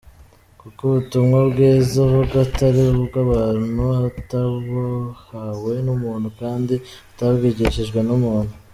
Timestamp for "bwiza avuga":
1.49-2.35